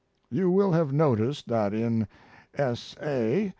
You 0.31 0.49
will 0.49 0.71
have 0.71 0.91
noticed 0.91 1.47
that 1.49 1.75
in 1.75 2.07
S. 2.55 2.95
A. 3.03 3.49